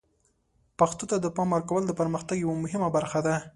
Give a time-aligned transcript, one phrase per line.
[0.79, 3.35] پښتو ته د پام ورکول د پرمختګ یوه مهمه برخه ده.